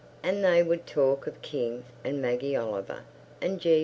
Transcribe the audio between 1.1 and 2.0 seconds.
of King,